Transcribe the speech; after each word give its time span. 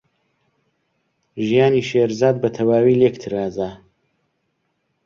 ژیانی 1.45 1.83
شێرزاد 1.89 2.35
بەتەواوی 2.43 2.99
لێک 3.01 3.15
ترازا. 3.21 3.69